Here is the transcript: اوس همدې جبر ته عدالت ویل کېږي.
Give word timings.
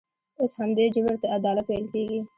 اوس 0.39 0.51
همدې 0.61 0.85
جبر 0.95 1.15
ته 1.21 1.27
عدالت 1.37 1.65
ویل 1.67 1.85
کېږي. 1.93 2.19